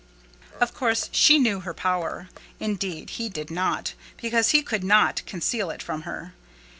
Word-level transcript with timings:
Of 0.59 0.73
course, 0.73 1.09
she 1.11 1.37
knew 1.37 1.59
her 1.59 1.75
power: 1.75 2.27
indeed, 2.59 3.11
he 3.21 3.29
did 3.29 3.51
not, 3.51 3.93
because 4.17 4.49
he 4.49 4.63
could 4.63 4.83
not, 4.83 5.21
conceal 5.27 5.69
it 5.69 5.83
from 5.83 6.01
her. 6.09 6.33